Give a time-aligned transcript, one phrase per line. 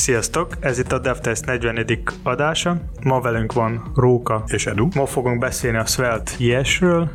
[0.00, 0.56] Sziasztok!
[0.60, 1.86] Ez itt a DevTest 40.
[2.22, 2.76] adása.
[3.02, 4.88] Ma velünk van Róka és Edu.
[4.94, 7.10] Ma fogunk beszélni a Svelte IS-ről,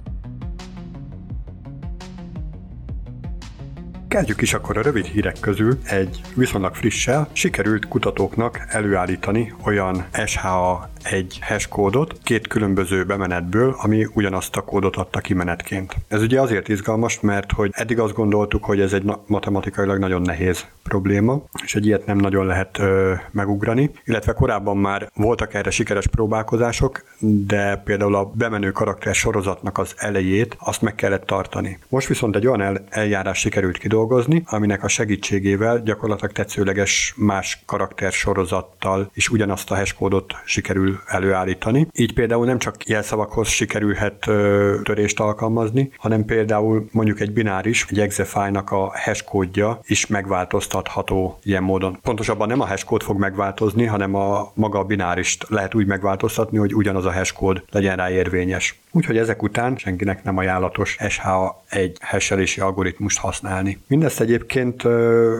[4.16, 7.30] Kezdjük is akkor a rövid hírek közül egy viszonylag frissel.
[7.32, 14.96] Sikerült kutatóknak előállítani olyan SHA egy hash kódot két különböző bemenetből, ami ugyanazt a kódot
[14.96, 15.96] adta ki menetként.
[16.08, 20.66] Ez ugye azért izgalmas, mert hogy eddig azt gondoltuk, hogy ez egy matematikailag nagyon nehéz
[20.84, 26.08] probléma, és egy ilyet nem nagyon lehet ö, megugrani, illetve korábban már voltak erre sikeres
[26.08, 31.80] próbálkozások, de például a bemenő karakter sorozatnak az elejét azt meg kellett tartani.
[31.90, 34.05] Most viszont egy olyan el, eljárás sikerült kidolgozni,
[34.46, 41.88] aminek a segítségével gyakorlatilag tetszőleges más karakter sorozattal is ugyanazt a hash kódot sikerül előállítani.
[41.94, 48.00] Így például nem csak jelszavakhoz sikerülhet ö, törést alkalmazni, hanem például mondjuk egy bináris, egy
[48.00, 48.24] exe
[48.66, 52.00] a hash kódja is megváltoztatható ilyen módon.
[52.02, 56.58] Pontosabban nem a hash kód fog megváltozni, hanem a maga a binárist lehet úgy megváltoztatni,
[56.58, 58.80] hogy ugyanaz a hash kód legyen rá érvényes.
[58.96, 63.80] Úgyhogy ezek után senkinek nem ajánlatos SHA-1 hashelési algoritmust használni.
[63.88, 64.84] Mindezt egyébként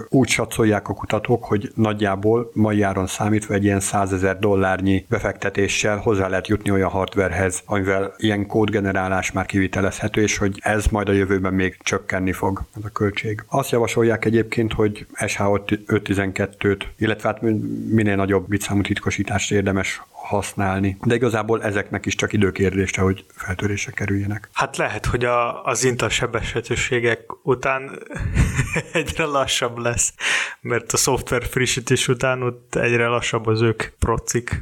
[0.10, 5.44] úgy satszolják a kutatók, hogy nagyjából mai áron számítva egy ilyen 100 ezer dollárnyi befektetés
[5.46, 11.10] befektetéssel hozzá lehet jutni olyan hardwarehez, amivel ilyen kódgenerálás már kivitelezhető, és hogy ez majd
[11.10, 13.44] a jövőben még csökkenni fog ez a költség.
[13.48, 17.42] Azt javasolják egyébként, hogy SH512-t, illetve hát
[17.90, 20.98] minél nagyobb bitszámú titkosítást érdemes használni.
[21.04, 24.50] De igazából ezeknek is csak időkérdése, hogy feltörése kerüljenek.
[24.54, 28.00] Hát lehet, hogy a, az Intel sebeshetőségek után
[28.94, 30.14] egyre lassabb lesz,
[30.62, 34.62] mert a szoftver frissítés után ott egyre lassabb az ők procik.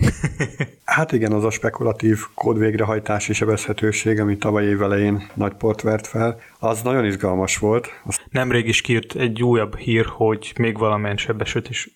[0.90, 6.40] Hát igen, az a spekulatív kódvégrehajtási sebezhetőség, ami tavaly év elején nagy port vert fel,
[6.60, 8.02] az nagyon izgalmas volt.
[8.30, 11.18] Nemrég is kijött egy újabb hír, hogy még valamilyen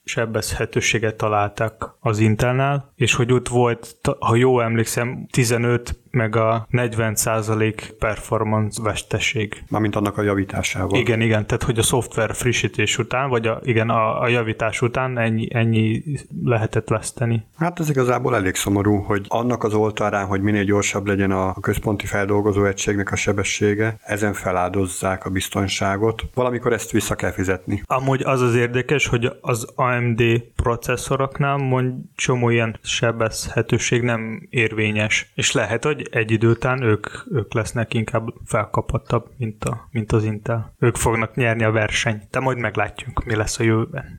[0.04, 7.74] sebezhetőséget találtak az Intelnál, és hogy ott volt, ha jól emlékszem, 15 meg a 40%
[7.98, 9.64] performance veszteség.
[9.68, 10.98] Mármint annak a javításával.
[10.98, 15.18] Igen, igen, tehát hogy a szoftver frissítés után, vagy a, igen, a, a javítás után
[15.18, 16.02] ennyi, ennyi
[16.44, 17.44] lehetett veszteni.
[17.56, 22.06] Hát ez igazából elég szomorú, hogy annak az oltárán, hogy minél gyorsabb legyen a központi
[22.06, 26.22] feldolgozó egységnek a sebessége, ezen feláldozzák a biztonságot.
[26.34, 27.82] Valamikor ezt vissza kell fizetni.
[27.86, 30.22] Amúgy az az érdekes, hogy az AMD
[30.56, 35.32] processzoroknál mond csomó ilyen sebezhetőség nem érvényes.
[35.34, 40.24] És lehet, hogy egy idő után ők, ők lesznek inkább felkapattabb, mint, a, mint az
[40.24, 40.74] Intel.
[40.78, 44.18] Ők fognak nyerni a versenyt, de majd meglátjuk, mi lesz a jövőben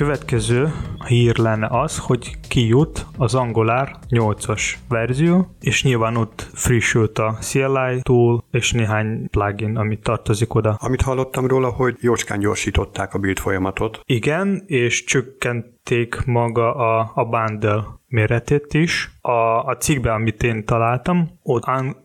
[0.00, 0.72] következő
[1.06, 8.00] hír lenne az, hogy kijut az Angular 8-as verzió, és nyilván ott frissült a CLI
[8.02, 10.76] tool és néhány plugin, amit tartozik oda.
[10.80, 14.00] Amit hallottam róla, hogy jócskán gyorsították a build folyamatot.
[14.04, 19.10] Igen, és csökkenték maga a, a bundle méretét is.
[19.20, 21.39] A, a cikkben, amit én találtam,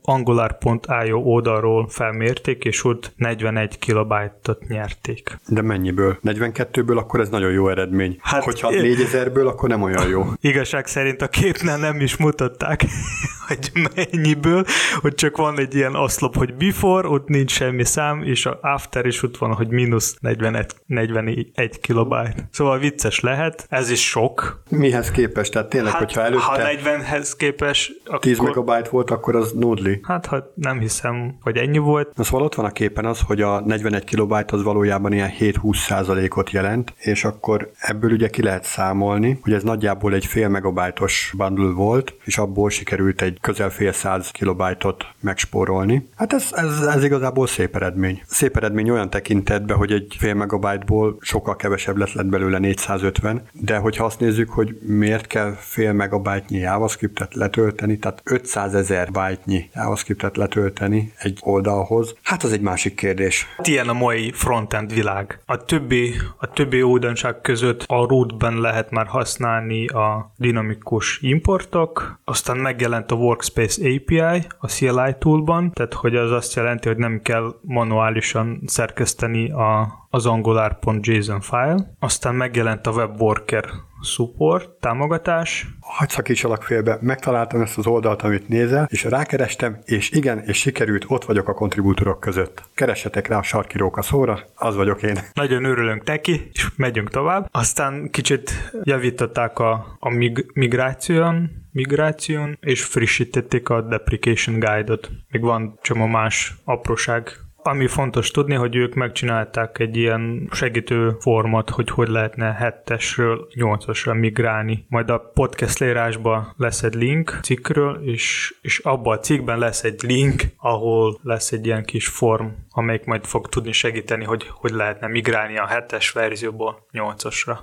[0.01, 5.39] angular.io oldalról felmérték, és ott 41 kilobájtot nyerték.
[5.47, 6.17] De mennyiből?
[6.23, 8.17] 42-ből akkor ez nagyon jó eredmény.
[8.21, 10.25] Hát, Hogyha 4000-ből, akkor nem olyan jó.
[10.41, 12.85] Igazság szerint a képnél nem is mutatták,
[13.47, 14.65] hogy mennyiből,
[15.01, 19.05] hogy csak van egy ilyen oszlop, hogy before, ott nincs semmi szám, és a after
[19.05, 22.47] is ott van, hogy mínusz 41, 41 kilobájt.
[22.51, 24.63] Szóval vicces lehet, ez is sok.
[24.69, 25.51] Mihez képest?
[25.51, 26.43] Tehát tényleg, hát, hogyha előtte...
[26.43, 28.19] Ha 40-hez képest, akkor...
[28.19, 29.99] 10 megabyte volt, akkor az nudli.
[30.03, 32.15] Hát, ha nem hiszem, hogy ennyi volt.
[32.15, 35.75] Na szóval ott van a képen az, hogy a 41 kilobyte az valójában ilyen 7-20
[35.75, 41.33] százalékot jelent, és akkor ebből ugye ki lehet számolni, hogy ez nagyjából egy fél megabájtos
[41.37, 46.09] bundle volt, és abból sikerült egy közel fél száz kilobájtot megspórolni.
[46.15, 48.21] Hát ez, ez, ez igazából szép eredmény.
[48.27, 53.77] Szép eredmény olyan tekintetben, hogy egy fél megabájtból sokkal kevesebb lett, lett belőle 450, de
[53.77, 60.37] hogyha azt nézzük, hogy miért kell fél megabájtnyi JavaScriptet letölteni, tehát 500 ezer byte-nyi JavaScriptet
[60.37, 63.47] letölteni egy oldalhoz, hát az egy másik kérdés.
[63.57, 65.39] Hát ilyen a mai frontend világ.
[65.45, 72.57] A többi, a többi újdonság között a rootben lehet már használni a dinamikus importok, aztán
[72.57, 77.55] megjelent a Workspace API a CLI toolban, tehát hogy az azt jelenti, hogy nem kell
[77.61, 81.95] manuálisan szerkeszteni a, az angular.json file.
[81.99, 83.65] Aztán megjelent a WebWorker
[84.05, 85.67] support, támogatás.
[85.79, 91.05] Hagy szakítsalak félbe, megtaláltam ezt az oldalt, amit nézel, és rákerestem, és igen, és sikerült,
[91.07, 92.63] ott vagyok a kontribútorok között.
[92.73, 95.17] Keressetek rá a sarkiróka szóra, az vagyok én.
[95.33, 97.47] Nagyon örülünk neki, és megyünk tovább.
[97.51, 98.51] Aztán kicsit
[98.83, 105.11] javították a, a mig- migráción, migráción, és frissítették a deprecation guide-ot.
[105.27, 111.69] Még van csomó más apróság ami fontos tudni, hogy ők megcsinálták egy ilyen segítő format,
[111.69, 114.85] hogy hogy lehetne 7-esről 8-asra migrálni.
[114.89, 120.01] Majd a podcast leírásban lesz egy link cikkről, és, és abban a cikkben lesz egy
[120.01, 125.07] link, ahol lesz egy ilyen kis form, amelyik majd fog tudni segíteni, hogy hogy lehetne
[125.07, 127.57] migrálni a 7-es verzióból 8-asra.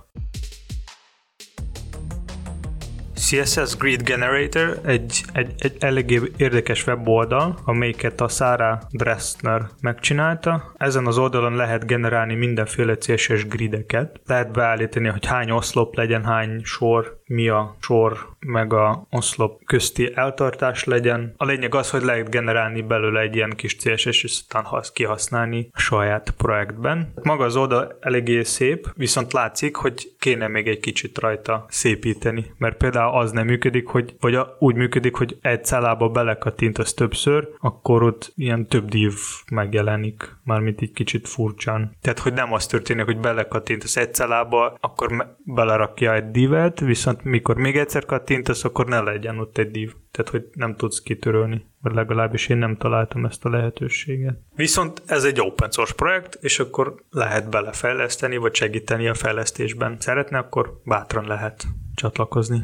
[3.22, 10.72] CSS Grid Generator egy, egy, egy eléggé érdekes weboldal, amelyiket a Sarah Dressner megcsinálta.
[10.76, 14.20] Ezen az oldalon lehet generálni mindenféle CSS grideket.
[14.26, 20.12] Lehet beállítani, hogy hány oszlop legyen, hány sor, mi a sor meg a oszlop közti
[20.14, 21.34] eltartás legyen.
[21.36, 25.78] A lényeg az, hogy lehet generálni belőle egy ilyen kis CSS, és aztán kihasználni a
[25.78, 27.12] saját projektben.
[27.22, 32.76] Maga az oldal eléggé szép, viszont látszik, hogy kéne még egy kicsit rajta szépíteni, mert
[32.76, 38.32] például az nem működik, hogy, vagy úgy működik, hogy egy cellába belekattintasz többször, akkor ott
[38.36, 39.12] ilyen több div
[39.50, 41.96] megjelenik, mármint egy kicsit furcsán.
[42.00, 47.56] Tehát, hogy nem az történik, hogy belekattintasz egy cellába, akkor belerakja egy divet, viszont mikor
[47.56, 49.92] még egyszer kattintasz, akkor ne legyen ott egy div.
[50.10, 54.38] Tehát, hogy nem tudsz kitörölni, vagy legalábbis én nem találtam ezt a lehetőséget.
[54.54, 59.96] Viszont ez egy open source projekt, és akkor lehet belefejleszteni, vagy segíteni a fejlesztésben.
[59.98, 61.64] Szeretne, akkor bátran lehet
[61.94, 62.60] csatlakozni.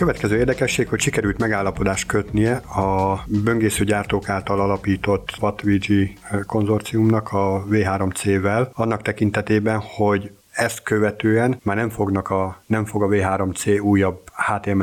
[0.00, 5.84] Következő érdekesség, hogy sikerült megállapodást kötnie a böngésző gyártók által alapított WattVG
[6.46, 13.06] konzorciumnak a V3C-vel, annak tekintetében, hogy ezt követően már nem, fognak a, nem fog a
[13.06, 14.29] V3C újabb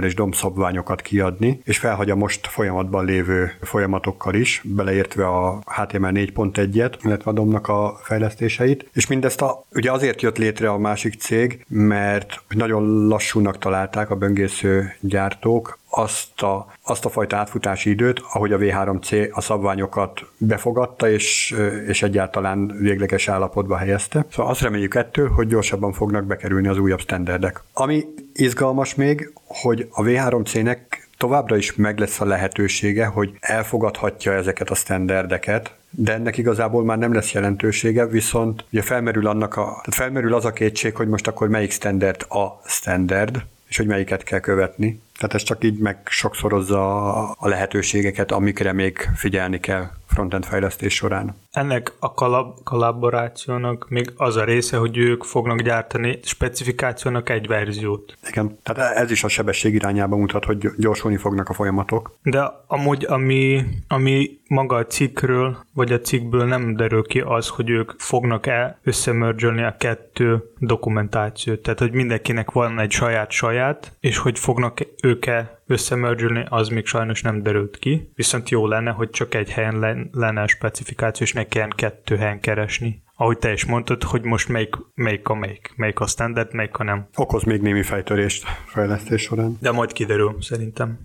[0.01, 6.11] És DOM szabványokat kiadni, és felhagy a most folyamatban lévő folyamatokkal is, beleértve a HTML
[6.13, 8.89] 4.1-et, illetve a DOM-nak a fejlesztéseit.
[8.93, 14.15] És mindezt a, ugye azért jött létre a másik cég, mert nagyon lassúnak találták a
[14.15, 21.09] böngésző gyártók azt a, azt a fajta átfutási időt, ahogy a V3C a szabványokat befogadta,
[21.09, 21.55] és,
[21.87, 24.25] és egyáltalán végleges állapotba helyezte.
[24.31, 27.63] Szóval azt reméljük ettől, hogy gyorsabban fognak bekerülni az újabb standardek.
[27.73, 28.05] Ami
[28.39, 30.77] izgalmas még, hogy a V3C-nek
[31.17, 36.97] továbbra is meg lesz a lehetősége, hogy elfogadhatja ezeket a standardeket, de ennek igazából már
[36.97, 41.27] nem lesz jelentősége, viszont ugye felmerül, annak a, tehát felmerül az a kétség, hogy most
[41.27, 45.01] akkor melyik standard a standard, és hogy melyiket kell követni.
[45.17, 51.35] Tehát ez csak így meg sokszorozza a lehetőségeket, amikre még figyelni kell frontend fejlesztés során.
[51.51, 58.17] Ennek a kollab- kollaborációnak még az a része, hogy ők fognak gyártani specifikációnak egy verziót.
[58.29, 62.17] Igen, tehát ez is a sebesség irányába mutat, hogy gyorsulni fognak a folyamatok.
[62.21, 67.69] De amúgy, ami, ami maga a cikkről, vagy a cikkből nem derül ki az, hogy
[67.69, 71.59] ők fognak-e összemörgyölni a kettő dokumentációt.
[71.59, 77.43] Tehát, hogy mindenkinek van egy saját-saját, és hogy fognak ők-e összemörgyölni, az még sajnos nem
[77.43, 78.11] derült ki.
[78.15, 82.39] Viszont jó lenne, hogy csak egy helyen lenne a specifikáció, és ne kelljen kettő helyen
[82.39, 86.77] keresni ahogy te is mondtad, hogy most melyik, melyik a melyik, melyik a standard, melyik
[86.77, 87.07] a nem.
[87.15, 89.57] Okoz még némi fejtörést fejlesztés során.
[89.61, 90.99] De majd kiderül, szerintem.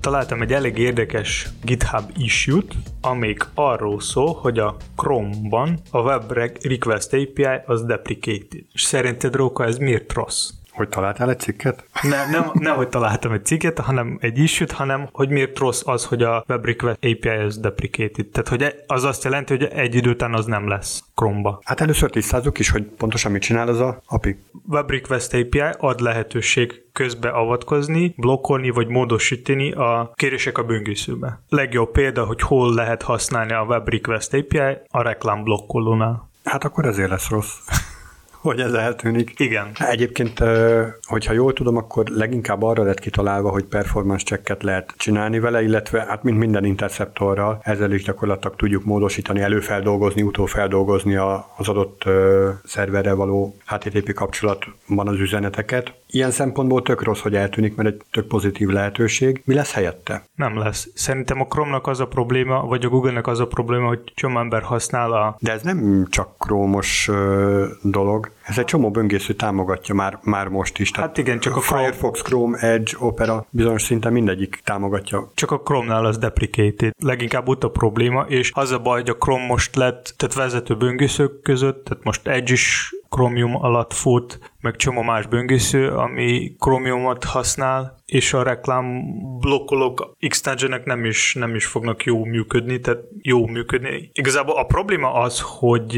[0.00, 6.32] Találtam egy elég érdekes GitHub issue-t, amelyik arról szól, hogy a Chrome-ban a Web
[6.62, 8.60] Request API az deprecated.
[8.72, 10.50] És szerinted, Róka, ez miért rossz?
[10.74, 11.84] Hogy találtál egy cikket?
[12.02, 16.04] Ne, nem, nem, hogy találtam egy cikket, hanem egy issue hanem hogy miért rossz az,
[16.04, 18.26] hogy a Web Request API az deprecated.
[18.26, 21.60] Tehát, hogy az azt jelenti, hogy egy idő után az nem lesz Chrome-ba.
[21.64, 24.38] Hát először tisztázzuk is, hogy pontosan mit csinál az a API.
[24.68, 31.40] Web Request API ad lehetőség közbeavatkozni, blokkolni vagy módosítani a kérések a böngészőbe.
[31.48, 36.28] Legjobb példa, hogy hol lehet használni a Web Request API a reklám blokkolónál.
[36.44, 37.54] Hát akkor ezért lesz rossz
[38.44, 39.32] hogy ez eltűnik.
[39.36, 39.70] Igen.
[39.78, 40.42] Egyébként,
[41.02, 46.04] hogyha jól tudom, akkor leginkább arra lett kitalálva, hogy performance checket lehet csinálni vele, illetve
[46.08, 51.16] hát mint minden interceptorral, ezzel is gyakorlatilag tudjuk módosítani, előfeldolgozni, utófeldolgozni
[51.56, 52.04] az adott
[52.64, 55.94] szerverrel való HTTP kapcsolatban az üzeneteket.
[56.14, 59.42] Ilyen szempontból tök rossz, hogy eltűnik, mert egy tök pozitív lehetőség.
[59.44, 60.24] Mi lesz helyette?
[60.34, 60.88] Nem lesz.
[60.94, 64.62] Szerintem a Chrome-nak az a probléma, vagy a Google-nek az a probléma, hogy csomó ember
[64.62, 65.36] használ a...
[65.40, 67.10] De ez nem csak Chrome-os
[67.82, 68.30] dolog.
[68.42, 70.90] Ez egy csomó böngésző támogatja már, már most is.
[70.90, 75.30] Tehát hát igen, csak a Firefox, Chrome, Edge, Opera bizonyos szinten mindegyik támogatja.
[75.34, 76.92] Csak a Chrome-nál az deprecated.
[76.98, 80.76] Leginkább ott a probléma, és az a baj, hogy a Chrome most lett, tehát vezető
[80.76, 87.24] böngészők között, tehát most Edge is Chromium alatt fut, meg csomó más böngésző, ami Chromiumot
[87.24, 89.02] használ, és a reklám
[89.40, 94.10] blokkolók extensionek nem is, nem is fognak jó működni, tehát jó működni.
[94.12, 95.96] Igazából a probléma az, hogy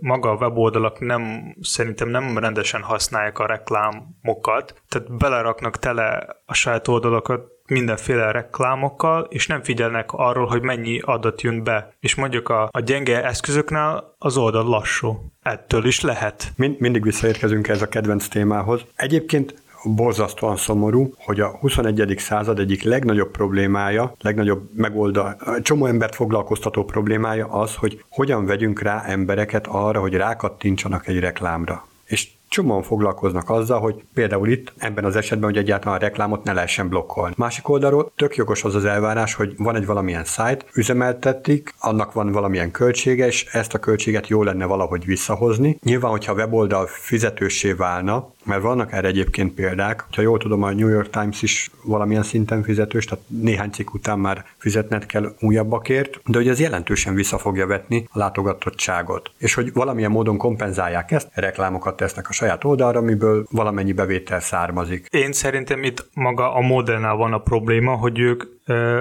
[0.00, 6.88] maga a weboldalak nem, szerintem nem rendesen használják a reklámokat, tehát beleraknak tele a saját
[6.88, 11.92] oldalakat mindenféle reklámokkal, és nem figyelnek arról, hogy mennyi adat jön be.
[12.00, 15.32] És mondjuk a, a gyenge eszközöknál az oldal lassú.
[15.42, 16.52] Ettől is lehet.
[16.56, 18.80] Mind, mindig visszaérkezünk ez a kedvenc témához.
[18.94, 22.14] Egyébként borzasztóan szomorú, hogy a 21.
[22.18, 29.02] század egyik legnagyobb problémája, legnagyobb megoldá, csomó embert foglalkoztató problémája az, hogy hogyan vegyünk rá
[29.04, 31.86] embereket arra, hogy rákattintsanak egy reklámra.
[32.04, 36.52] És csomóan foglalkoznak azzal, hogy például itt ebben az esetben, hogy egyáltalán a reklámot ne
[36.52, 37.34] lehessen blokkolni.
[37.36, 42.32] Másik oldalról tök jogos az az elvárás, hogy van egy valamilyen szájt, üzemeltetik, annak van
[42.32, 45.78] valamilyen költsége, és ezt a költséget jó lenne valahogy visszahozni.
[45.82, 50.72] Nyilván, hogyha a weboldal fizetőssé válna, mert vannak erre egyébként példák, ha jól tudom, a
[50.72, 56.20] New York Times is valamilyen szinten fizetős, tehát néhány cikk után már fizetned kell újabbakért,
[56.26, 59.30] de hogy ez jelentősen vissza fogja vetni a látogatottságot.
[59.38, 65.06] És hogy valamilyen módon kompenzálják ezt, reklámokat tesznek a saját oldalra, amiből valamennyi bevétel származik.
[65.10, 68.42] Én szerintem itt maga a modellnál van a probléma, hogy ők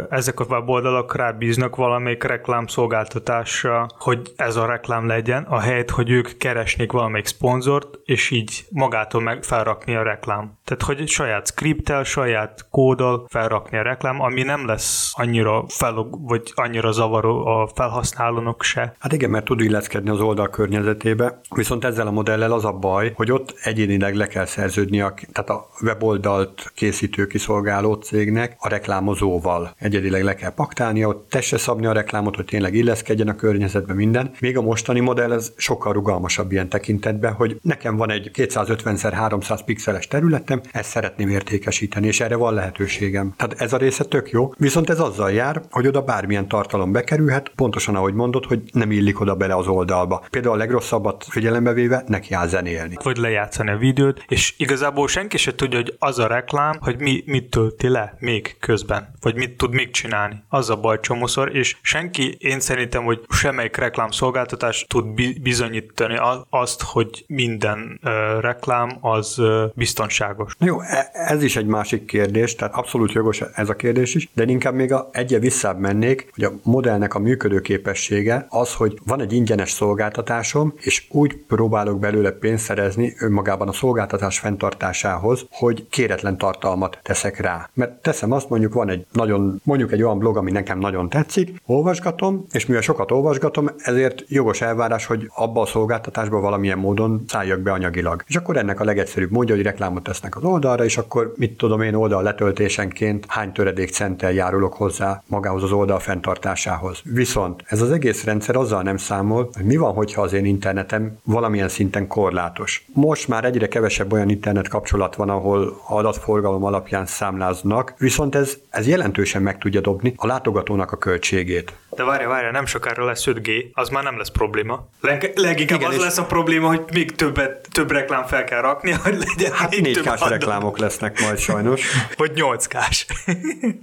[0.09, 6.37] ezek a weboldalak rábíznak valamelyik reklámszolgáltatásra, hogy ez a reklám legyen, a helyet, hogy ők
[6.37, 10.59] keresnék valamelyik szponzort, és így magától meg felrakni a reklám.
[10.63, 16.51] Tehát, hogy saját skriptel, saját kóddal felrakni a reklám, ami nem lesz annyira fel, vagy
[16.55, 18.95] annyira zavaró a felhasználónak se.
[18.99, 23.11] Hát igen, mert tud illeszkedni az oldal környezetébe, viszont ezzel a modellel az a baj,
[23.15, 29.50] hogy ott egyénileg le kell szerződni, a, tehát a weboldalt készítő kiszolgáló cégnek a reklámozóval
[29.77, 34.31] egyedileg le kell paktálnia, ott tesse szabni a reklámot, hogy tényleg illeszkedjen a környezetbe minden.
[34.39, 40.07] Még a mostani modell ez sokkal rugalmasabb ilyen tekintetben, hogy nekem van egy 250x300 pixeles
[40.07, 43.33] területem, ezt szeretném értékesíteni, és erre van lehetőségem.
[43.37, 47.51] Tehát ez a része tök jó, viszont ez azzal jár, hogy oda bármilyen tartalom bekerülhet,
[47.55, 50.23] pontosan ahogy mondod, hogy nem illik oda bele az oldalba.
[50.29, 52.97] Például a legrosszabbat figyelembe véve neki áll zenélni.
[53.03, 57.23] Vagy lejátszani a videót, és igazából senki se tudja, hogy az a reklám, hogy mi,
[57.25, 60.43] mit tölti le még közben, vagy mit tud még csinálni.
[60.49, 65.05] Az a baj csomószor, és senki, én szerintem, hogy semmelyik reklámszolgáltatás tud
[65.41, 66.17] bizonyítani
[66.49, 70.53] azt, hogy minden uh, reklám az uh, biztonságos.
[70.59, 74.43] Jó, e, ez is egy másik kérdés, tehát abszolút jogos ez a kérdés is, de
[74.43, 79.33] inkább még a egye visszább mennék, hogy a modellnek a működőképessége az, hogy van egy
[79.33, 86.99] ingyenes szolgáltatásom, és úgy próbálok belőle pénzt szerezni önmagában a szolgáltatás fenntartásához, hogy kéretlen tartalmat
[87.03, 87.69] teszek rá.
[87.73, 89.30] Mert teszem azt, mondjuk van egy nagyon,
[89.63, 94.61] mondjuk egy olyan blog, ami nekem nagyon tetszik, olvasgatom, és mivel sokat olvasgatom, ezért jogos
[94.61, 98.23] elvárás, hogy abba a szolgáltatásba valamilyen módon szálljak be anyagilag.
[98.27, 101.81] És akkor ennek a legegyszerűbb módja, hogy reklámot tesznek az oldalra, és akkor mit tudom
[101.81, 107.01] én oldal letöltésenként hány töredék centtel járulok hozzá magához az oldal fenntartásához.
[107.03, 111.17] Viszont ez az egész rendszer azzal nem számol, hogy mi van, hogyha az én internetem
[111.23, 112.85] valamilyen szinten korlátos.
[112.93, 118.87] Most már egyre kevesebb olyan internet kapcsolat van, ahol adatforgalom alapján számláznak, viszont ez, ez
[119.21, 121.73] jelentősen meg tudja dobni a látogatónak a költségét.
[121.89, 124.87] De várja, várja, nem sokára lesz 5G, az már nem lesz probléma.
[125.01, 128.91] Leg, leginkább Igen, az lesz a probléma, hogy még többet, több reklám fel kell rakni,
[128.91, 131.81] hogy legyen Hát 4 k reklámok lesznek majd sajnos.
[132.17, 132.77] Vagy 8 k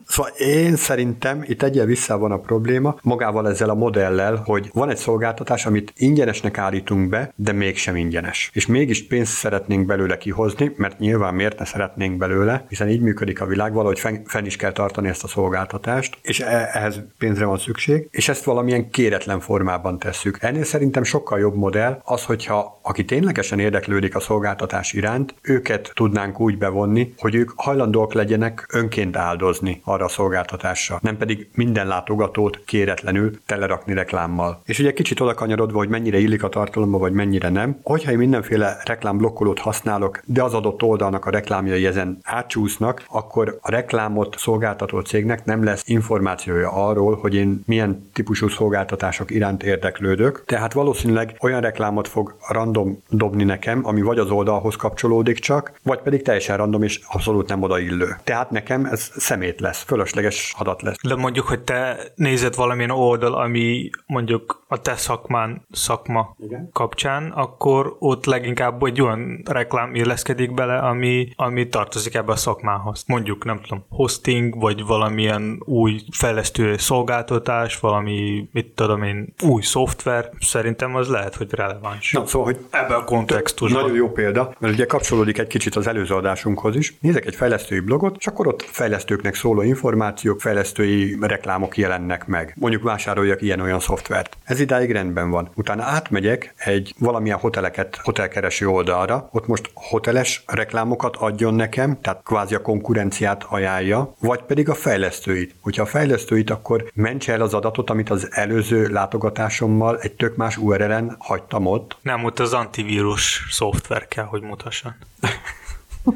[0.07, 4.91] Szóval én szerintem itt egyen vissza van a probléma, magával ezzel a modellel, hogy van
[4.91, 8.51] egy szolgáltatás, amit ingyenesnek állítunk be, de mégsem ingyenes.
[8.53, 13.41] És mégis pénzt szeretnénk belőle kihozni, mert nyilván miért ne szeretnénk belőle, hiszen így működik
[13.41, 17.45] a világ, valahogy fenn, fenn is kell tartani ezt a szolgáltatást, és e- ehhez pénzre
[17.45, 20.39] van szükség, és ezt valamilyen kéretlen formában tesszük.
[20.41, 26.41] Ennél szerintem sokkal jobb modell az, hogyha aki ténylegesen érdeklődik a szolgáltatás iránt, őket tudnánk
[26.41, 32.61] úgy bevonni, hogy ők hajlandóak legyenek önként áldozni arra a szolgáltatásra, nem pedig minden látogatót
[32.65, 34.63] kéretlenül telerakni reklámmal.
[34.65, 38.19] És ugye kicsit oda kanyarodva, hogy mennyire illik a tartalomba, vagy mennyire nem, hogyha én
[38.19, 45.03] mindenféle reklámblokkolót használok, de az adott oldalnak a reklámjai ezen átcsúsznak, akkor a reklámot szolgáltató
[45.19, 50.43] cégnek nem lesz információja arról, hogy én milyen típusú szolgáltatások iránt érdeklődök.
[50.47, 56.01] Tehát valószínűleg olyan reklámot fog random dobni nekem, ami vagy az oldalhoz kapcsolódik csak, vagy
[56.01, 58.17] pedig teljesen random és abszolút nem odaillő.
[58.25, 60.97] Tehát nekem ez szemét lesz, fölösleges adat lesz.
[61.03, 66.69] De mondjuk, hogy te nézed valamilyen oldal, ami mondjuk a te szakmán, szakma Igen.
[66.73, 73.05] kapcsán, akkor ott leginkább egy olyan reklám illeszkedik bele, ami, ami tartozik ebbe a szakmához.
[73.07, 79.63] Mondjuk, nem tudom, hosting, vagy valami valamilyen új fejlesztő szolgáltatás, valami, mit tudom én, új
[79.63, 82.13] szoftver, szerintem az lehet, hogy releváns.
[82.13, 83.83] Na, szóval, hogy ebben a kontextusban.
[83.83, 86.97] Nagyon jó példa, mert ugye kapcsolódik egy kicsit az előző adásunkhoz is.
[87.01, 92.55] Nézek egy fejlesztői blogot, és akkor ott fejlesztőknek szóló információk, fejlesztői reklámok jelennek meg.
[92.59, 94.37] Mondjuk vásároljak ilyen-olyan szoftvert.
[94.45, 95.51] Ez idáig rendben van.
[95.55, 102.55] Utána átmegyek egy valamilyen hoteleket, hotelkereső oldalra, ott most hoteles reklámokat adjon nekem, tehát kvázi
[102.55, 105.55] a konkurenciát ajánlja, vagy pedig a fejlesztőit.
[105.61, 110.57] Hogyha a fejlesztőit, akkor mentse el az adatot, amit az előző látogatásommal egy tök más
[110.57, 111.97] URL-en hagytam ott.
[112.03, 114.95] Nem, ott az antivírus szoftver kell, hogy mutasson.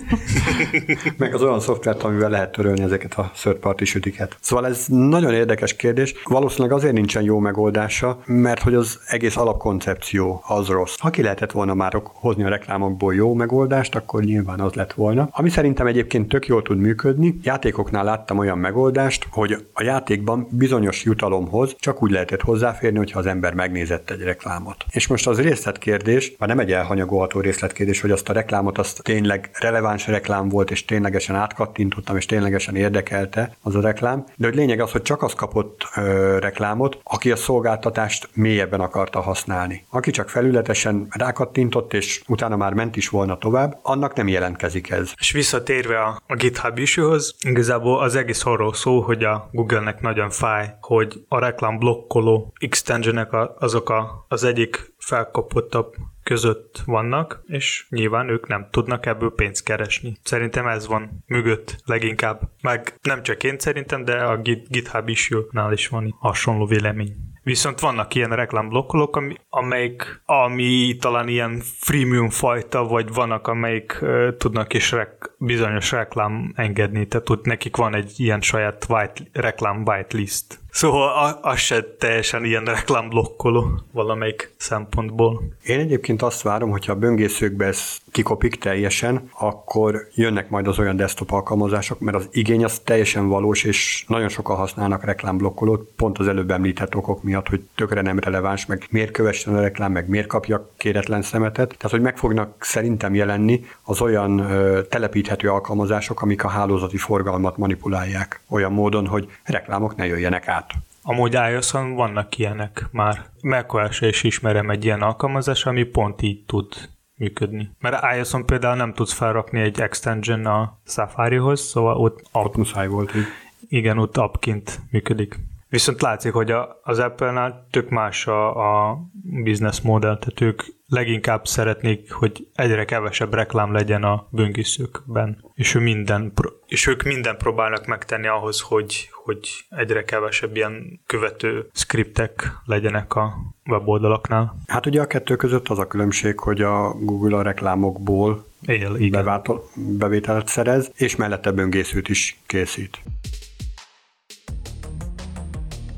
[1.19, 4.37] meg az olyan szoftvert, amivel lehet törölni ezeket a third party sütiket.
[4.41, 6.15] Szóval ez nagyon érdekes kérdés.
[6.25, 10.99] Valószínűleg azért nincsen jó megoldása, mert hogy az egész alapkoncepció az rossz.
[10.99, 15.29] Ha ki lehetett volna már hozni a reklámokból jó megoldást, akkor nyilván az lett volna.
[15.33, 21.05] Ami szerintem egyébként tök jól tud működni, játékoknál láttam olyan megoldást, hogy a játékban bizonyos
[21.05, 24.85] jutalomhoz csak úgy lehetett hozzáférni, hogyha az ember megnézett egy reklámot.
[24.91, 29.51] És most az részletkérdés, már nem egy elhanyagolható részletkérdés, hogy azt a reklámot azt tényleg
[29.53, 34.55] releváns releváns reklám volt, és ténylegesen átkattintottam, és ténylegesen érdekelte az a reklám, de hogy
[34.55, 39.87] lényeg az, hogy csak az kapott ö, reklámot, aki a szolgáltatást mélyebben akarta használni.
[39.91, 45.13] Aki csak felületesen rákattintott, és utána már ment is volna tovább, annak nem jelentkezik ez.
[45.19, 50.31] És visszatérve a, a GitHub issue-hoz, igazából az egész arról szó, hogy a Google-nek nagyon
[50.31, 58.29] fáj, hogy a reklám blokkoló extensionek azok a, az egyik felkapottabb között vannak, és nyilván
[58.29, 60.17] ők nem tudnak ebből pénzt keresni.
[60.23, 62.41] Szerintem ez van mögött leginkább.
[62.63, 64.37] Meg nem csak én szerintem, de a
[64.69, 67.15] GitHub issue-nál is van hasonló vélemény.
[67.45, 74.37] Viszont vannak ilyen reklámblokkolók, ami, amelyik, ami talán ilyen freemium fajta, vagy vannak, amelyik uh,
[74.37, 79.83] tudnak is rek, bizonyos reklám engedni, tehát tud, nekik van egy ilyen saját white, reklám
[79.87, 80.61] whitelist.
[80.73, 85.43] Szóval az se teljesen ilyen reklámblokkoló valamelyik szempontból.
[85.65, 90.97] Én egyébként azt várom, hogyha a böngészőkbe ez kikopik teljesen, akkor jönnek majd az olyan
[90.97, 96.29] desktop alkalmazások, mert az igény az teljesen valós, és nagyon sokan használnak reklámblokkolót, pont az
[96.29, 100.27] előbb említett okok miatt, hogy tökre nem releváns, meg miért kövessen a reklám, meg miért
[100.27, 101.69] kapja kéretlen szemetet.
[101.69, 107.57] Tehát, hogy meg fognak szerintem jelenni az olyan ö, telepíthető alkalmazások, amik a hálózati forgalmat
[107.57, 110.62] manipulálják olyan módon, hogy reklámok ne jöjjenek át.
[111.03, 113.25] Amúgy ios vannak ilyenek már.
[113.43, 116.67] macos is ismerem egy ilyen alkalmazás, ami pont így tud
[117.15, 117.71] működni.
[117.79, 122.23] Mert ios például nem tudsz felrakni egy extension a Safari-hoz, szóval ott...
[122.33, 123.27] Ott muszáj volt így.
[123.69, 125.39] Igen, ott appként működik.
[125.73, 131.47] Viszont látszik, hogy a, az Apple-nál tök más a, a business model, tehát ők leginkább
[131.47, 136.33] szeretnék, hogy egyre kevesebb reklám legyen a böngészőkben, és, ő minden,
[136.67, 143.35] és ők minden próbálnak megtenni ahhoz, hogy, hogy egyre kevesebb ilyen követő skriptek legyenek a
[143.67, 144.57] weboldalaknál.
[144.67, 149.43] Hát ugye a kettő között az a különbség, hogy a Google a reklámokból Él, igen.
[149.75, 153.03] bevételt szerez, és mellette böngészőt is készít.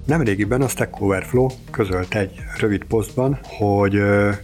[0.05, 4.01] Nemrégiben a Stack Overflow közölt egy rövid posztban, hogy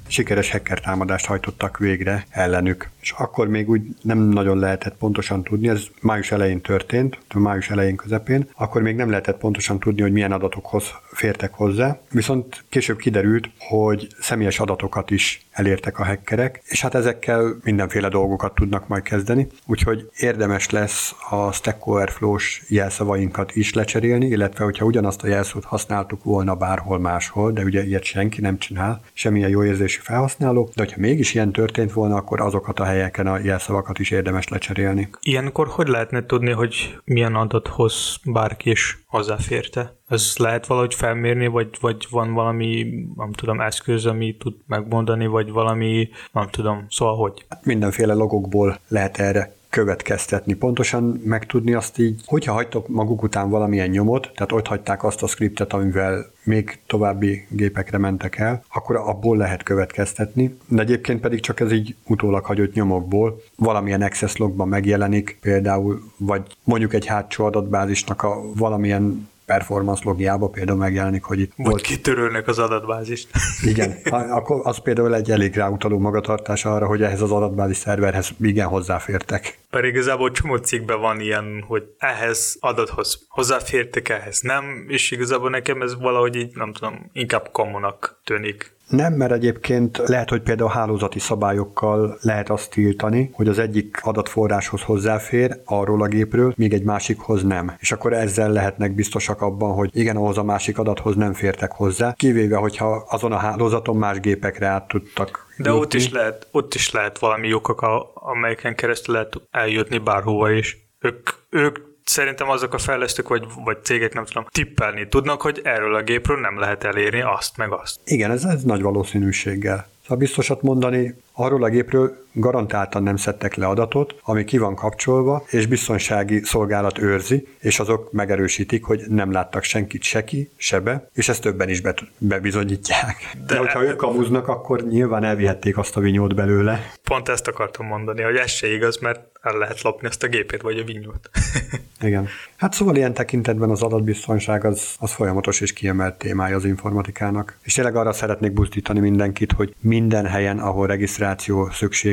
[0.07, 2.88] sikeres hacker támadást hajtottak végre ellenük.
[3.00, 7.96] És akkor még úgy nem nagyon lehetett pontosan tudni, ez május elején történt, május elején
[7.96, 13.50] közepén, akkor még nem lehetett pontosan tudni, hogy milyen adatokhoz fértek hozzá, viszont később kiderült,
[13.58, 19.46] hogy személyes adatokat is elértek a hackerek, és hát ezekkel mindenféle dolgokat tudnak majd kezdeni,
[19.66, 26.24] úgyhogy érdemes lesz a Stack Overflow-s jelszavainkat is lecserélni, illetve hogyha ugyanazt a jelszót használtuk
[26.24, 31.00] volna bárhol máshol, de ugye ilyet senki nem csinál, semmilyen jó érzésű felhasználó, de hogyha
[31.00, 35.09] mégis ilyen történt volna, akkor azokat a helyeken a jelszavakat is érdemes lecserélni.
[35.20, 39.96] Ilyenkor hogy lehetne tudni, hogy milyen adathoz bárki is hozzáférte?
[40.09, 45.50] Ez lehet valahogy felmérni, vagy, vagy van valami, nem tudom, eszköz, ami tud megmondani, vagy
[45.50, 47.46] valami, nem tudom, szóval hogy?
[47.62, 54.30] Mindenféle logokból lehet erre következtetni, pontosan megtudni azt így, hogyha hagytok maguk után valamilyen nyomot,
[54.35, 59.62] tehát ott hagyták azt a skriptet, amivel még további gépekre mentek el, akkor abból lehet
[59.62, 66.02] következtetni, de egyébként pedig csak ez így utólag hagyott nyomokból valamilyen access logban megjelenik, például,
[66.16, 71.80] vagy mondjuk egy hátsó adatbázisnak a valamilyen performance logjába például megjelenik, hogy itt Vagy volt...
[71.82, 73.28] kitörölnek az adatbázist.
[73.62, 73.98] Igen,
[74.38, 79.58] akkor az például egy elég ráutaló magatartás arra, hogy ehhez az adatbázis szerverhez igen hozzáfértek.
[79.70, 85.82] Pedig igazából csomó cikkben van ilyen, hogy ehhez adathoz hozzáfértek, ehhez nem, és igazából nekem
[85.82, 88.72] ez valahogy így, nem tudom, inkább komonak tűnik.
[88.90, 94.83] Nem, mert egyébként lehet, hogy például hálózati szabályokkal lehet azt tiltani, hogy az egyik adatforráshoz
[94.83, 97.74] hozzáfér arról a gépről, míg egy másikhoz nem.
[97.79, 102.12] És akkor ezzel lehetnek biztosak abban, hogy igen, ahhoz a másik adathoz nem fértek hozzá,
[102.12, 106.90] kivéve, hogyha azon a hálózaton más gépekre át tudtak de ott is, lehet, ott is
[106.90, 107.83] lehet valami okok,
[108.14, 110.76] amelyeken keresztül lehet eljutni bárhova is.
[110.98, 111.79] Ők, ők
[112.11, 116.40] szerintem azok a fejlesztők vagy, vagy cégek, nem tudom, tippelni tudnak, hogy erről a gépről
[116.40, 118.01] nem lehet elérni azt meg azt.
[118.05, 119.88] Igen, ez, ez nagy valószínűséggel.
[120.03, 125.44] Szóval biztosat mondani, arról a gépről garantáltan nem szedtek le adatot, ami ki van kapcsolva,
[125.50, 131.08] és biztonsági szolgálat őrzi, és azok megerősítik, hogy nem láttak senkit se ki, se be,
[131.14, 133.16] és ezt többen is be, bebizonyítják.
[133.46, 136.90] De, De hogyha ők kamuznak, akkor nyilván elvihették azt a vinyót belőle.
[137.04, 140.62] Pont ezt akartam mondani, hogy ez se igaz, mert el lehet lopni ezt a gépét,
[140.62, 141.30] vagy a vinyót.
[142.00, 142.28] Igen.
[142.56, 147.58] Hát szóval ilyen tekintetben az adatbiztonság az, az folyamatos és kiemelt témája az informatikának.
[147.62, 151.70] És tényleg arra szeretnék buzdítani mindenkit, hogy minden helyen, ahol regisztráció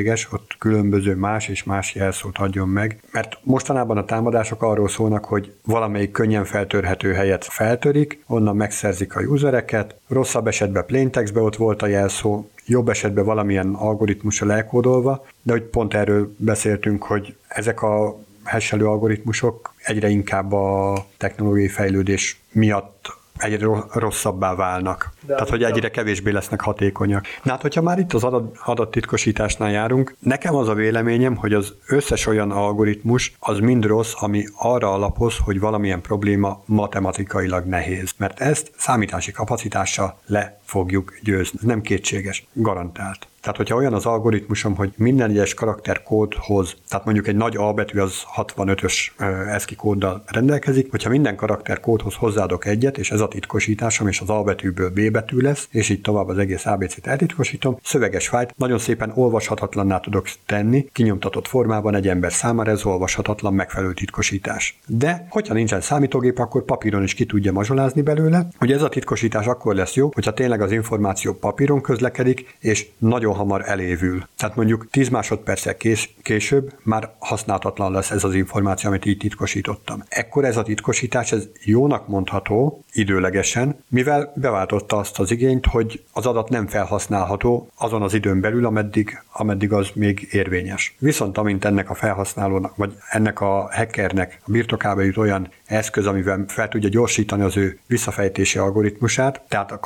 [0.07, 5.25] szükséges, ott különböző más és más jelszót adjon meg, mert mostanában a támadások arról szólnak,
[5.25, 11.81] hogy valamelyik könnyen feltörhető helyet feltörik, onnan megszerzik a usereket, rosszabb esetben plaintextbe ott volt
[11.81, 18.17] a jelszó, jobb esetben valamilyen algoritmusra elkódolva, de hogy pont erről beszéltünk, hogy ezek a
[18.43, 25.13] hashelő algoritmusok egyre inkább a technológiai fejlődés miatt egyre rosszabbá válnak.
[25.21, 27.25] De Tehát, hogy egyre kevésbé lesznek hatékonyak.
[27.43, 31.73] Na hát, hogyha már itt az adat, adattitkosításnál járunk, nekem az a véleményem, hogy az
[31.87, 38.13] összes olyan algoritmus az mind rossz, ami arra alapoz, hogy valamilyen probléma matematikailag nehéz.
[38.17, 41.59] Mert ezt számítási kapacitással le fogjuk győzni.
[41.61, 43.27] Nem kétséges, garantált.
[43.47, 47.99] Tehát, hogyha olyan az algoritmusom, hogy minden egyes karakterkódhoz, tehát mondjuk egy nagy A betű
[47.99, 48.93] az 65-ös
[49.47, 54.43] ESCII kóddal rendelkezik, hogyha minden karakterkódhoz hozzáadok egyet, és ez a titkosításom, és az A
[54.43, 59.11] betűből B betű lesz, és így tovább az egész ABC-t eltitkosítom, szöveges fájt nagyon szépen
[59.15, 64.79] olvashatatlanná tudok tenni, kinyomtatott formában egy ember számára ez olvashatatlan megfelelő titkosítás.
[64.87, 69.45] De, hogyha nincsen számítógép, akkor papíron is ki tudja mazsolázni belőle, hogy ez a titkosítás
[69.45, 74.27] akkor lesz jó, hogyha tényleg az információ papíron közlekedik, és nagyon hamar elévül.
[74.37, 80.03] Tehát mondjuk 10 másodperccel kés, később már használhatatlan lesz ez az információ, amit így titkosítottam.
[80.09, 86.25] Ekkor ez a titkosítás ez jónak mondható időlegesen, mivel beváltotta azt az igényt, hogy az
[86.25, 90.95] adat nem felhasználható azon az időn belül, ameddig, ameddig az még érvényes.
[90.99, 96.45] Viszont amint ennek a felhasználónak, vagy ennek a hackernek a birtokába jut olyan eszköz, amivel
[96.47, 99.79] fel tudja gyorsítani az ő visszafejtési algoritmusát, tehát a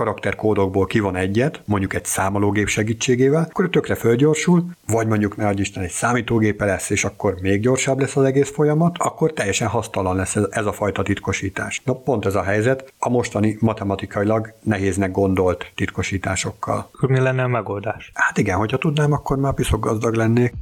[0.61, 5.89] karakterkódokból kivon egyet, mondjuk egy számológép segítségével, akkor tökre fölgyorsul, vagy mondjuk ne Isten egy
[5.89, 10.45] számítógépe lesz, és akkor még gyorsabb lesz az egész folyamat, akkor teljesen hasztalan lesz ez,
[10.49, 11.81] ez a fajta titkosítás.
[11.85, 16.89] Na pont ez a helyzet a mostani matematikailag nehéznek gondolt titkosításokkal.
[16.93, 18.11] Akkor mi lenne a megoldás?
[18.13, 20.53] Hát igen, hogyha tudnám, akkor már piszok gazdag lennék.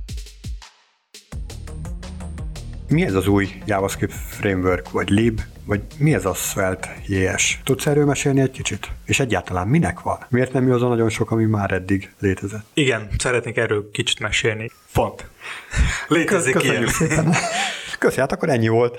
[2.89, 7.59] Mi ez az új JavaScript framework, vagy lib, vagy mi ez a Svelte JS?
[7.63, 8.91] Tudsz erről mesélni egy kicsit?
[9.05, 10.25] És egyáltalán minek van?
[10.29, 12.65] Miért nem mi az a nagyon sok, ami már eddig létezett?
[12.73, 14.71] Igen, szeretnék erről kicsit mesélni.
[14.93, 15.25] Pont.
[16.07, 16.91] Létezik Köszönjük ilyen.
[16.91, 17.33] szépen.
[17.99, 18.97] Köszönjük, hát akkor ennyi volt.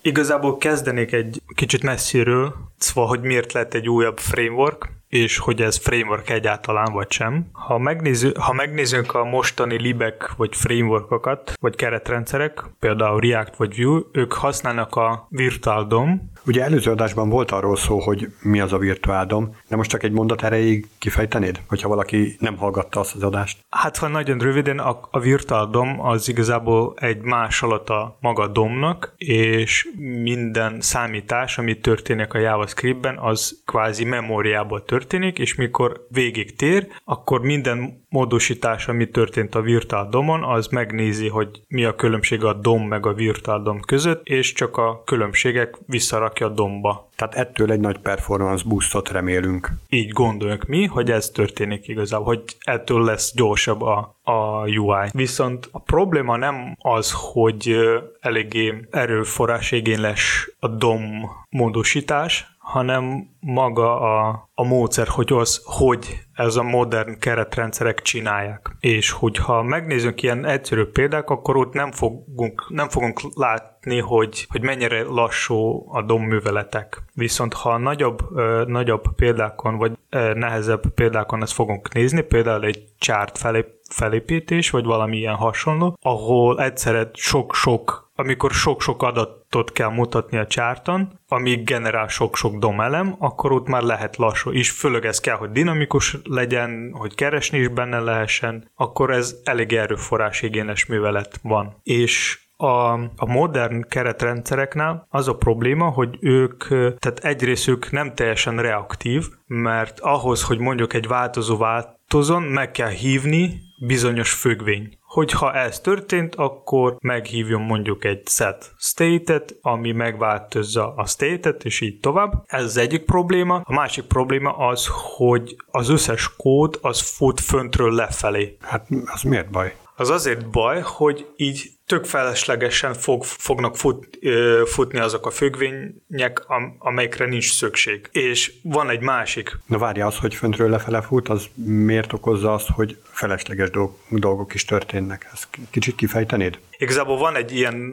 [0.00, 5.76] Igazából kezdenék egy kicsit messziről, szóval, hogy miért lett egy újabb framework, és hogy ez
[5.76, 7.46] framework egyáltalán vagy sem.
[7.52, 14.00] Ha, megnéző, ha megnézzünk a mostani libek vagy frameworkokat, vagy keretrendszerek, például React vagy Vue,
[14.12, 18.78] ők használnak a Virtual DOM, Ugye előző adásban volt arról szó, hogy mi az a
[18.78, 23.22] Virtual DOM, de most csak egy mondat erejéig kifejtenéd, hogyha valaki nem hallgatta azt az
[23.22, 23.58] adást?
[23.70, 28.46] Hát, ha nagyon röviden, a, a Virtual DOM az igazából egy más alatt a maga
[28.46, 29.88] domnak, és
[30.22, 35.00] minden számítás, ami történik a JavaScriptben, az kvázi memóriából történik,
[35.38, 41.48] és mikor végig tér, akkor minden módosítás, ami történt a Virtual DOM-on, az megnézi, hogy
[41.68, 46.46] mi a különbség a DOM meg a Virtual DOM között, és csak a különbségek visszarakja
[46.46, 47.08] a DOM-ba.
[47.16, 49.70] Tehát ettől egy nagy performance boostot remélünk.
[49.88, 55.08] Így gondoljuk mi, hogy ez történik igazából, hogy ettől lesz gyorsabb a, a UI.
[55.12, 57.76] Viszont a probléma nem az, hogy
[58.20, 66.56] eléggé erőforrás igényles a DOM módosítás, hanem maga a, a módszer, hogy az, hogy ez
[66.56, 68.76] a modern keretrendszerek csinálják.
[68.80, 74.62] És hogyha megnézzünk ilyen egyszerű példák, akkor ott nem fogunk, nem fogunk látni, hogy, hogy
[74.62, 77.02] mennyire lassú a DOM műveletek.
[77.14, 82.84] Viszont ha nagyobb, ö, nagyobb példákon, vagy ö, nehezebb példákon ezt fogunk nézni, például egy
[82.98, 90.38] chart felép, felépítés, vagy valami ilyen hasonló, ahol egyszerre sok-sok amikor sok-sok adatot kell mutatni
[90.38, 95.36] a csárton, amíg generál sok-sok domelem, akkor ott már lehet lassú, és főleg ez kell,
[95.36, 101.76] hogy dinamikus legyen, hogy keresni is benne lehessen, akkor ez elég erőforrás igényes művelet van.
[101.82, 108.60] És a, a modern keretrendszereknál az a probléma, hogy ők, tehát egyrészt ők nem teljesen
[108.60, 114.98] reaktív, mert ahhoz, hogy mondjuk egy változó változon, meg kell hívni bizonyos függvény.
[115.12, 122.00] Hogyha ez történt, akkor meghívjon mondjuk egy set state-et, ami megváltozza a state-et, és így
[122.00, 122.42] tovább.
[122.46, 123.62] Ez az egyik probléma.
[123.64, 128.56] A másik probléma az, hogy az összes kód az fut föntről lefelé.
[128.60, 129.74] Hát az miért baj?
[129.96, 134.18] Az azért baj, hogy így tök feleslegesen fog, fognak fut,
[134.64, 136.44] futni azok a függvények,
[136.78, 138.08] amelyekre nincs szükség.
[138.12, 139.58] És van egy másik.
[139.66, 143.70] Na várja, az, hogy föntről lefele fut, az miért okozza azt, hogy felesleges
[144.08, 145.28] dolgok is történnek?
[145.32, 146.58] Ezt kicsit kifejtenéd?
[146.78, 147.92] Igazából van egy ilyen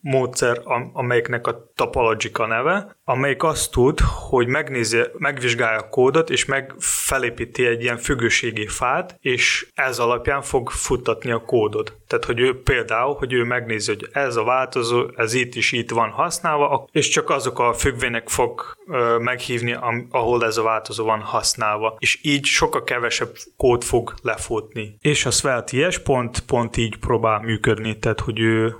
[0.00, 0.60] módszer,
[0.92, 7.66] amelyiknek a topologica neve, amelyik azt tud, hogy megnézi, megvizsgálja a kódot, és meg felépíti
[7.66, 11.96] egy ilyen függőségi fát, és ez alapján fog futtatni a kódot.
[12.06, 15.90] Tehát, hogy ő például, hogy ő megnézi, hogy ez a változó, ez itt is itt
[15.90, 18.76] van használva, és csak azok a függvények fog
[19.18, 19.76] meghívni,
[20.10, 21.96] ahol ez a változó van használva.
[21.98, 24.14] És így sokkal kevesebb kód fog
[24.68, 24.98] lefutni.
[25.00, 28.76] És a Svelte ilyes pont, pont így próbál működni, tehát hogy ő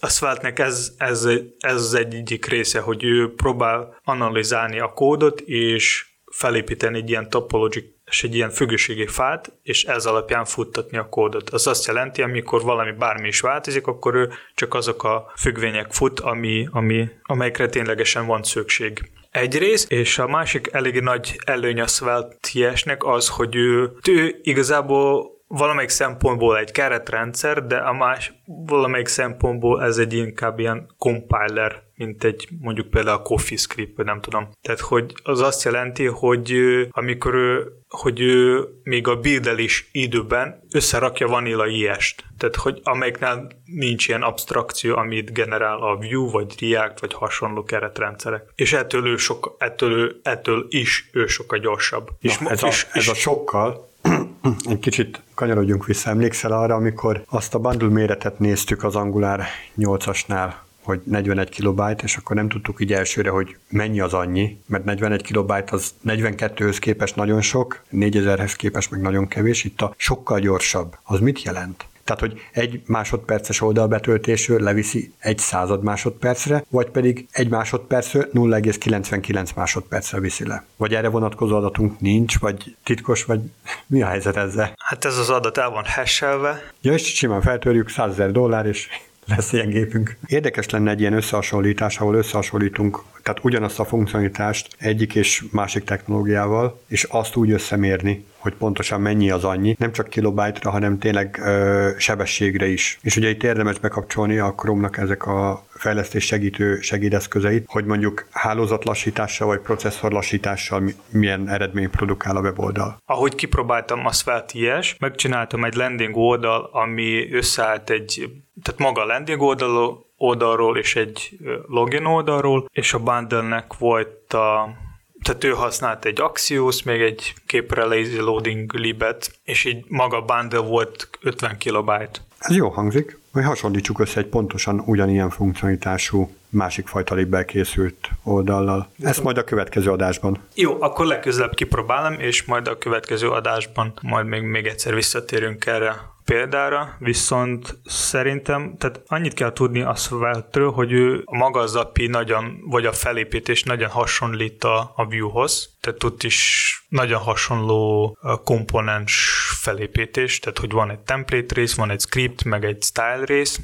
[0.00, 1.28] a Svelte-nek ez, ez,
[1.58, 7.84] ez az egyik része, hogy ő próbál analizálni a kódot, és felépíteni egy ilyen topologic
[8.04, 11.50] és egy ilyen függőségi fát, és ez alapján futtatni a kódot.
[11.50, 16.20] Az azt jelenti, amikor valami bármi is változik, akkor ő csak azok a függvények fut,
[16.20, 19.10] ami, ami, amelyekre ténylegesen van szükség.
[19.32, 25.90] Egyrészt, és a másik elég nagy előny a Svelte az, hogy ő, ő igazából valamelyik
[25.90, 32.48] szempontból egy keretrendszer, de a más valamelyik szempontból ez egy inkább ilyen compiler, mint egy
[32.60, 34.48] mondjuk például a CoffeeScript, vagy nem tudom.
[34.62, 36.54] Tehát, hogy az azt jelenti, hogy
[36.90, 42.24] amikor ő, hogy ő még a buildelés időben összerakja Vanilla IS-t.
[42.38, 48.52] Tehát, hogy amelyiknál nincs ilyen abstrakció, amit generál a Vue, vagy React, vagy hasonló keretrendszerek.
[48.54, 52.06] És ettől, ő sok, ettől, ő, ettől is ő sokkal gyorsabb.
[52.06, 53.90] Na, és, ez, és, a, ez és, a sokkal
[54.70, 56.10] egy kicsit kanyarodjunk vissza.
[56.10, 59.44] Emlékszel arra, amikor azt a bundle méretet néztük az Angular
[59.78, 64.84] 8-asnál, hogy 41 kilobájt, és akkor nem tudtuk így elsőre, hogy mennyi az annyi, mert
[64.84, 70.38] 41 kilobájt az 42-höz képest nagyon sok, 4000-hez képest meg nagyon kevés, itt a sokkal
[70.38, 70.96] gyorsabb.
[71.02, 71.86] Az mit jelent?
[72.04, 80.20] Tehát, hogy egy másodperces oldalbetöltésről leviszi egy század másodpercre, vagy pedig egy másodpercről 0,99 másodpercre
[80.20, 80.64] viszi le.
[80.76, 83.40] Vagy erre vonatkozó adatunk nincs, vagy titkos, vagy
[83.86, 84.72] mi a helyzet ezzel?
[84.78, 86.62] Hát ez az adat el van hashelve.
[86.80, 88.88] Ja, és simán feltörjük 100 ezer dollár, és
[89.26, 90.16] lesz ilyen gépünk.
[90.26, 96.80] Érdekes lenne egy ilyen összehasonlítás, ahol összehasonlítunk, tehát ugyanazt a funkcionalitást egyik és másik technológiával,
[96.88, 101.90] és azt úgy összemérni, hogy pontosan mennyi az annyi, nem csak kilobájtra, hanem tényleg ö,
[101.98, 102.98] sebességre is.
[103.02, 109.46] És ugye itt érdemes bekapcsolni a Chrome-nak ezek a fejlesztés segítő segédeszközeit, hogy mondjuk hálózatlassítással
[109.46, 112.96] vagy processzorlassítással milyen eredmény produkál a weboldal.
[113.06, 118.30] Ahogy kipróbáltam a Svelte megcsináltam egy landing oldal, ami összeállt egy,
[118.62, 124.76] tehát maga a landing oldal, oldalról és egy login oldalról, és a bundle-nek volt a
[125.22, 130.58] tehát ő használt egy Axios, még egy képre lazy loading libet, és így maga bundle
[130.58, 132.22] volt 50 kilobájt.
[132.38, 133.18] Ez jó hangzik.
[133.32, 138.88] Vagy hasonlítsuk össze egy pontosan ugyanilyen funkcionalitású másik fajta libbel készült oldallal.
[139.02, 140.38] Ezt majd a következő adásban.
[140.54, 146.11] Jó, akkor legközelebb kipróbálom, és majd a következő adásban majd még, még egyszer visszatérünk erre
[146.32, 152.58] példára, viszont szerintem, tehát annyit kell tudni a Svelte-ről, hogy ő maga az API nagyon,
[152.64, 159.14] vagy a felépítés nagyon hasonlít a, a Vue-hoz, tehát ott is nagyon hasonló komponens
[159.60, 163.60] felépítés, tehát hogy van egy template rész, van egy script, meg egy style rész.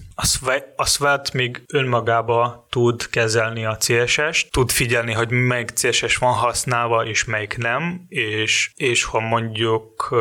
[0.77, 7.07] A Svelte még önmagába tud kezelni a CSS-t, tud figyelni, hogy melyik CSS van használva,
[7.07, 10.15] és melyik nem, és, és ha mondjuk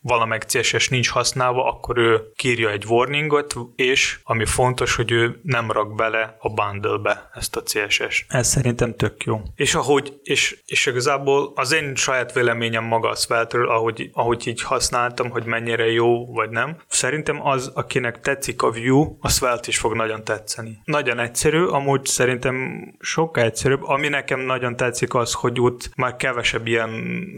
[0.00, 5.70] valamelyik CSS nincs használva, akkor ő kírja egy warningot, és ami fontos, hogy ő nem
[5.70, 8.26] rak bele a bundle-be ezt a CSS.
[8.28, 9.42] Ez szerintem tök jó.
[9.54, 14.62] És ahogy, és, és igazából az én saját véleményem maga a svelte ahogy, ahogy így
[14.62, 19.78] használtam, hogy mennyire jó vagy nem, szerintem az, akinek tetszik a Vue, a Svelte is
[19.78, 20.78] fog nagyon tetszeni.
[20.84, 23.82] Nagyon egyszerű, amúgy szerintem sokkal egyszerűbb.
[23.82, 26.90] Ami nekem nagyon tetszik az, hogy ott már kevesebb ilyen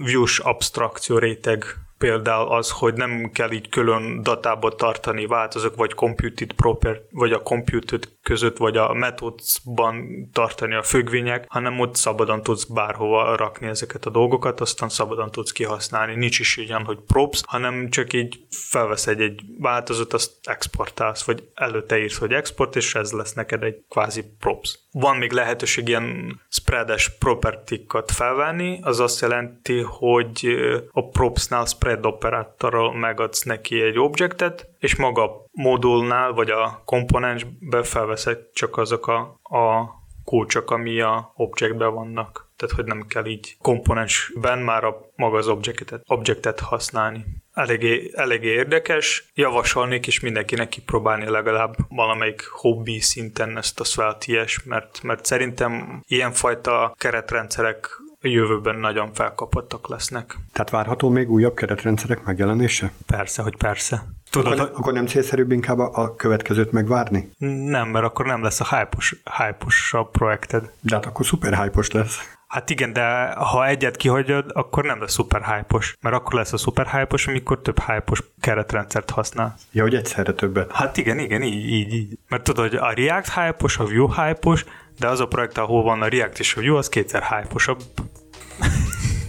[0.04, 1.64] views abstrakció réteg
[2.00, 7.42] például az, hogy nem kell így külön datába tartani változók, vagy computed proper, vagy a
[7.42, 14.04] computed között, vagy a methodsban tartani a függvények, hanem ott szabadon tudsz bárhova rakni ezeket
[14.04, 16.14] a dolgokat, aztán szabadon tudsz kihasználni.
[16.14, 21.48] Nincs is ilyen, hogy props, hanem csak így felvesz egy, egy változat, azt exportálsz, vagy
[21.54, 24.78] előtte írsz, hogy export, és ez lesz neked egy kvázi props.
[24.92, 30.56] Van még lehetőség ilyen spreades propertikat felvenni, az azt jelenti, hogy
[30.92, 37.82] a propsnál spread operátorral megadsz neki egy objektet, és maga a modulnál, vagy a komponensbe
[37.82, 39.98] felveszed csak azok a, a
[40.30, 42.48] kulcsok, ami a objectben vannak.
[42.56, 47.24] Tehát, hogy nem kell így komponensben már a maga az objectet, objectet használni.
[47.52, 55.02] Eléggé, eléggé érdekes, javasolnék is mindenkinek kipróbálni legalább valamelyik hobbi szinten ezt a SvelteIS, mert,
[55.02, 57.88] mert szerintem ilyenfajta keretrendszerek
[58.22, 60.38] a jövőben nagyon felkapottak lesznek.
[60.52, 62.92] Tehát várható még újabb keretrendszerek megjelenése?
[63.06, 64.02] Persze, hogy persze.
[64.30, 67.30] Tudod, akkor, akkor nem célszerűbb inkább a következőt megvárni?
[67.66, 70.70] Nem, mert akkor nem lesz a hype-os, a projekted.
[70.80, 72.38] De hát akkor szuper hype lesz.
[72.50, 76.56] Hát igen, de ha egyet kihagyod, akkor nem lesz szuper hype mert akkor lesz a
[76.56, 79.56] szuper hype amikor több hype keretrendszert használ.
[79.72, 80.72] Ja, hogy egyszerre többet.
[80.72, 82.18] Hát igen, igen, így, így, így.
[82.28, 84.62] Mert tudod, hogy a React hype a Vue hype
[85.00, 87.76] de az a projekt, ahol van a React és a Vue, az kétszer hype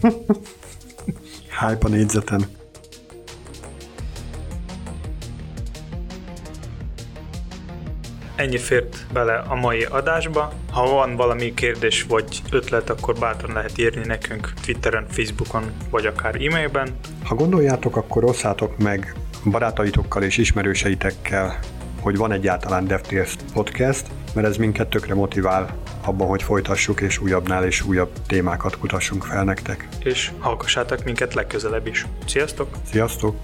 [1.59, 2.45] hype a négyzeten.
[8.35, 10.53] Ennyi fért bele a mai adásba.
[10.71, 16.35] Ha van valami kérdés vagy ötlet, akkor bátran lehet írni nekünk Twitteren, Facebookon, vagy akár
[16.35, 16.99] e-mailben.
[17.23, 21.59] Ha gondoljátok, akkor osszátok meg barátaitokkal és ismerőseitekkel,
[22.01, 27.65] hogy van egyáltalán DevTales podcast, mert ez minket tökre motivál abban, hogy folytassuk és újabbnál
[27.65, 29.87] és újabb témákat kutassunk fel nektek.
[29.99, 32.07] És hallgassátok minket legközelebb is.
[32.25, 32.67] Sziasztok!
[32.91, 33.35] Sziasztok!